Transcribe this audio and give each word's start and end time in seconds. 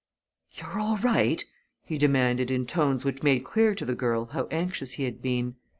"You're 0.53 0.79
all 0.79 0.97
right?" 0.97 1.45
he 1.85 1.99
demanded 1.99 2.49
in 2.49 2.65
tones 2.65 3.05
which 3.05 3.21
made 3.21 3.43
clear 3.43 3.75
to 3.75 3.85
the 3.85 3.93
girl 3.93 4.25
how 4.25 4.47
anxious 4.49 4.93
he 4.93 5.03
had 5.03 5.21
been. 5.21 5.57